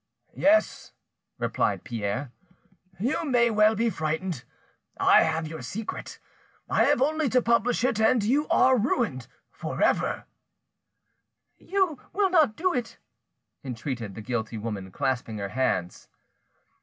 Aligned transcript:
"Yes," 0.33 0.93
replied 1.37 1.83
Pierre, 1.83 2.31
"you 2.99 3.23
may 3.23 3.51
well 3.51 3.75
be 3.75 3.91
frightened: 3.91 4.43
I 4.99 5.21
have 5.21 5.47
your 5.47 5.61
secret. 5.61 6.17
I 6.67 6.85
have 6.85 7.03
only 7.03 7.29
to 7.29 7.39
publish 7.39 7.83
it 7.83 7.99
and 7.99 8.23
you 8.23 8.47
are 8.47 8.79
ruined 8.79 9.27
for 9.51 9.79
ever:" 9.79 10.25
You 11.59 11.99
will 12.13 12.31
not 12.31 12.55
do 12.55 12.73
it! 12.73 12.97
"entreated 13.63 14.15
the 14.15 14.21
guilty 14.23 14.57
woman, 14.57 14.89
clasping 14.91 15.37
her 15.37 15.49
hands. 15.49 16.09